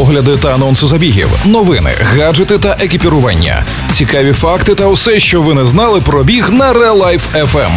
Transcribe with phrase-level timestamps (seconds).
[0.00, 5.64] огляди та анонси забігів, новини, гаджети та екіпірування, цікаві факти та усе, що ви не
[5.64, 7.70] знали про біг на Real Life FM.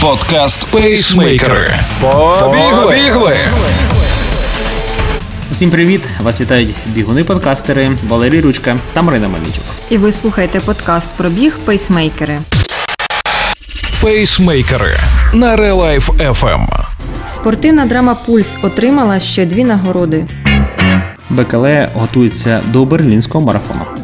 [0.00, 1.74] Подкаст Пейсмейкери.
[2.00, 3.36] Побігли!
[5.52, 6.02] Усім привіт!
[6.22, 9.64] Вас вітають бігуни-подкастери Валерій Ручка та Марина Мельничук.
[9.90, 12.38] І ви слухаєте подкаст про біг Пейсмейкери.
[14.02, 15.00] Пейсмейкери
[15.32, 16.66] на Real Life FM.
[17.28, 20.24] Спортивна драма Пульс отримала ще дві нагороди.
[21.30, 23.99] БКЛ готується до берлінського марафону.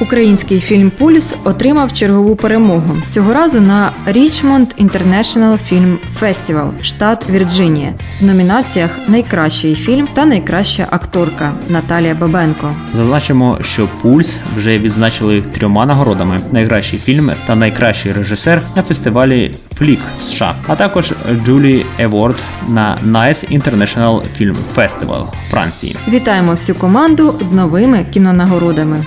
[0.00, 2.96] Український фільм Пульс отримав чергову перемогу.
[3.08, 7.94] Цього разу на Річмонд International Film Festival, штат Вірджинія.
[8.20, 12.72] В номінаціях Найкращий фільм та найкраща акторка Наталія Бабенко.
[12.94, 20.00] Зазначимо, що Пульс вже відзначили трьома нагородами: найкращий фільм та найкращий режисер на фестивалі Флік
[20.20, 21.12] в США, а також
[21.44, 22.36] Джулі Еворд
[22.68, 25.96] на Nice International Film Festival Франції.
[26.08, 29.04] Вітаємо всю команду з новими кінонагородами.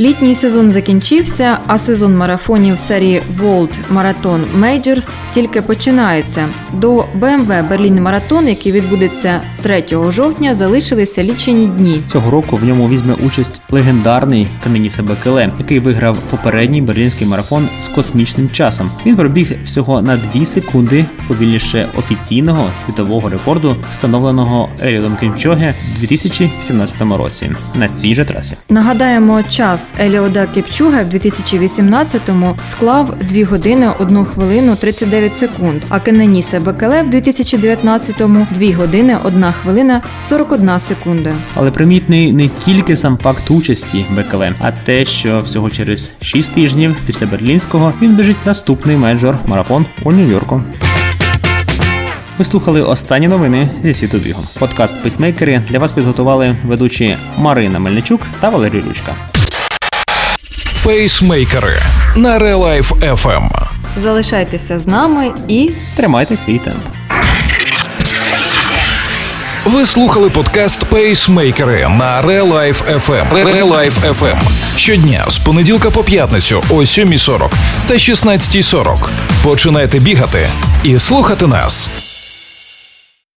[0.00, 6.46] Літній сезон закінчився, а сезон марафонів серії World Marathon Majors тільки починається.
[6.72, 12.00] До BMW Берлін Маратон, який відбудеться 3 жовтня, залишилися лічені дні.
[12.12, 17.88] Цього року в ньому візьме участь легендарний Каненіса Бекеле, який виграв попередній берлінський марафон з
[17.88, 18.90] космічним часом.
[19.06, 26.96] Він пробіг всього на 2 секунди повільніше офіційного світового рекорду, встановленого Еліодом Кімчоге в 2017
[27.00, 28.56] році на цій же трасі.
[28.68, 36.60] Нагадаємо, час Еліода Кепчуга в 2018-му склав 2 години 1 хвилину 39 секунд, а Кененіса
[36.60, 41.32] Бекеле в 2019-му 2 години 1 хвилина 41 секунда.
[41.54, 46.96] Але примітний не тільки сам факт участі Бекеле, а те, що всього через 6 тижнів
[47.06, 50.62] після берлінського він біжить наступний менеджер марафон у Нью-Йорку.
[52.38, 54.42] Ви слухали останні новини зі світу бігу.
[54.58, 59.14] Подкаст Пейсмейкери для вас підготували ведучі Марина Мельничук та Валерій Ручка.
[60.88, 61.82] Пейсмейкери
[62.16, 63.50] на Real Life FM.
[63.96, 66.82] Залишайтеся з нами і Тримайте свій темп.
[69.64, 73.32] Ви слухали подкаст Пейсмейкери на Real Life FM.
[73.32, 74.36] Real Life FM.
[74.76, 77.50] Щодня з понеділка по п'ятницю о 7.40
[77.86, 79.08] та 16.40.
[79.44, 80.48] Починайте бігати
[80.84, 82.07] і слухати нас.